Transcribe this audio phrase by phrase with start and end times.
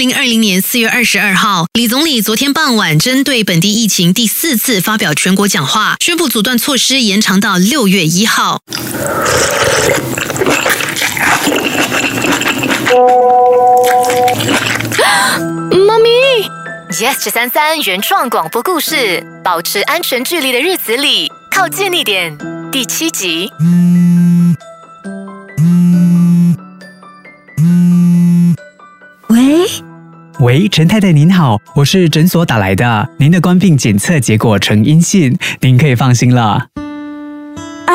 [0.00, 8.62] 零二零年四月二十二号，李总理昨天傍晚针对本地疫情第四次发表全国讲话，宣布阻断措施延长到六月一号。
[15.86, 16.08] 妈咪
[16.92, 22.38] ，Yes 十三三原创广播故事，保持安全距离的日子里，靠近一点。
[22.72, 23.50] 第七集。
[29.28, 29.66] 喂
[30.40, 36.66] 喂，陈太太您好，我是诊所打来的，您的冠病检测结果呈阴性，您可以放心了。
[37.84, 37.92] 啊，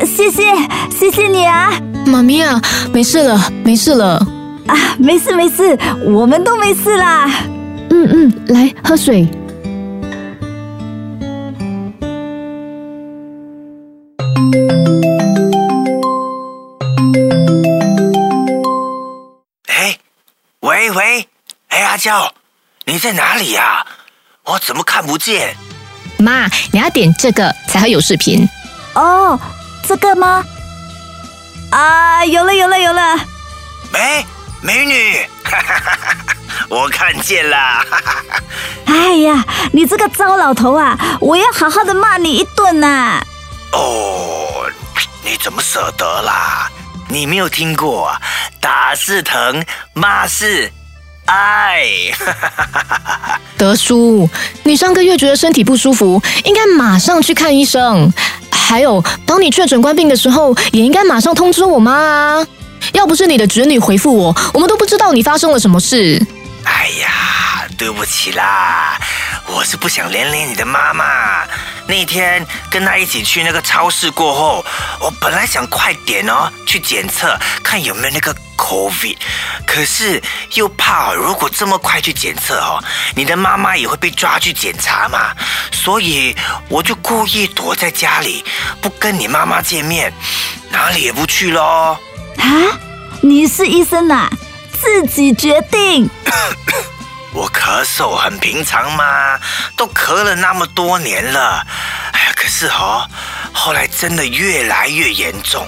[0.00, 0.44] 谢谢
[0.90, 1.70] 谢谢你啊，
[2.06, 2.58] 妈咪啊，
[2.90, 4.14] 没事了没事了
[4.66, 7.30] 啊，没事没事，我们都没事啦。
[7.90, 9.28] 嗯嗯，来喝水。
[21.98, 22.32] 娇，
[22.84, 23.84] 你在哪里呀？
[24.44, 25.54] 我怎么看不见？
[26.18, 28.48] 妈，你要点这个才会有视频。
[28.94, 29.38] 哦，
[29.86, 30.42] 这个吗？
[31.70, 33.16] 啊，有了有了有了。
[33.92, 34.26] 美
[34.62, 35.28] 美女，
[36.70, 37.56] 我看见了。
[38.86, 40.96] 哎呀，你这个糟老头啊！
[41.20, 43.22] 我要好好的骂你一顿呐。
[43.72, 44.66] 哦，
[45.22, 46.70] 你怎么舍得啦？
[47.08, 48.14] 你没有听过
[48.60, 50.70] 打是疼，骂是
[51.28, 51.84] 爱。
[53.56, 54.28] 德叔，
[54.64, 58.12] 你上个月觉得身体不舒服，应该马上去看医生。
[58.50, 62.46] 还有，当你确诊官病的时候，也应该马上通知我妈啊。
[62.92, 66.24] 要不是你的侄女回复我，我们都不知道你发生了什么事。
[66.64, 68.98] 哎呀，对不起啦，
[69.48, 71.46] 我是不想连累你的妈妈。
[71.86, 74.64] 那天跟她一起去那个超市过后，
[75.00, 79.16] 我本来想快点哦去检测，看有没有那个 COVID，
[79.66, 80.22] 可是
[80.54, 82.82] 又怕如果这么快去检测哦，
[83.14, 85.34] 你的妈妈也会被抓去检查嘛，
[85.72, 86.36] 所以
[86.68, 88.44] 我就故意躲在家里，
[88.82, 90.12] 不跟你妈妈见面，
[90.70, 91.96] 哪里也不去喽。
[92.36, 92.46] 啊，
[93.22, 94.28] 你是医生呐，
[94.80, 96.08] 自己决定。
[97.32, 99.38] 我咳嗽很平常嘛，
[99.76, 101.64] 都咳了那么多年了。
[102.12, 103.06] 哎呀，可是哦，
[103.52, 105.66] 后来真的越来越严重，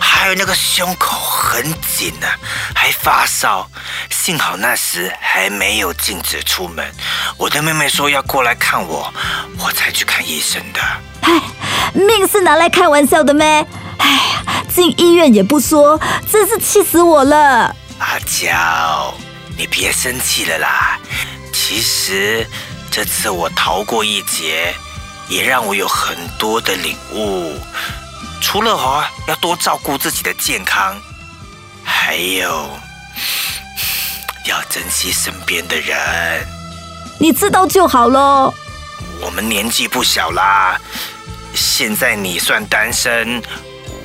[0.00, 2.26] 还有那个胸口很紧呢，
[2.74, 3.68] 还发烧。
[4.08, 6.88] 幸好那时还没有禁止出门，
[7.36, 9.12] 我的妹妹说要过来看我，
[9.58, 10.80] 我才去看医生的。
[11.22, 11.32] 哎，
[11.92, 13.66] 命是拿来开玩笑的咩？
[13.98, 16.00] 哎呀，进医院也不说，
[16.30, 17.74] 真是气死我了。
[17.98, 19.12] 阿娇。
[19.60, 20.98] 你别生气了啦！
[21.52, 22.48] 其实
[22.90, 24.74] 这次我逃过一劫，
[25.28, 27.60] 也让我有很多的领悟。
[28.40, 30.98] 除了哦，要多照顾自己的健康，
[31.84, 32.70] 还有
[34.46, 36.48] 要珍惜身边的人。
[37.18, 38.54] 你知道就好喽。
[39.20, 40.80] 我们年纪不小啦，
[41.54, 43.42] 现在你算单身，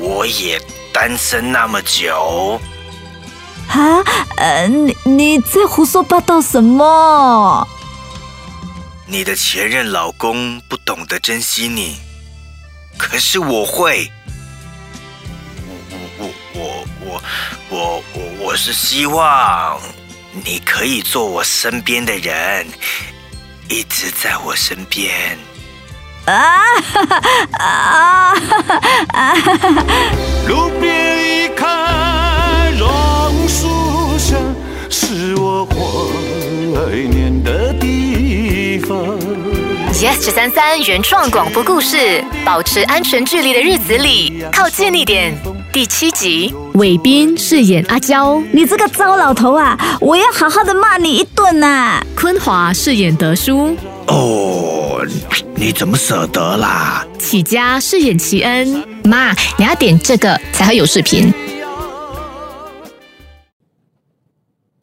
[0.00, 0.60] 我也
[0.92, 2.60] 单身那么久。
[3.68, 4.02] 啊，
[4.36, 7.66] 呃，你你在胡说八道什么？
[9.06, 11.96] 你的前任老公不懂得珍惜你，
[12.98, 14.10] 可是我会。
[16.18, 17.22] 我我我我
[17.70, 19.78] 我我我是希望
[20.44, 22.66] 你可以做我身边的人，
[23.68, 25.38] 一直在我身边。
[26.26, 26.34] 啊
[27.52, 28.34] 啊
[29.14, 29.34] 啊！
[30.48, 31.05] 路边
[40.18, 45.32] 十三三原创广播故事，保持安全距离的日子里，靠近一点。
[45.72, 49.78] 第七集，伟斌饰演阿娇，你这个糟老头啊！
[50.00, 52.02] 我要好好的骂你一顿呐。
[52.16, 53.76] 坤华饰演德叔，
[54.06, 55.00] 哦，
[55.54, 57.04] 你怎么舍得啦？
[57.18, 61.32] 启佳饰演齐恩，妈，你要点这个才会有视频。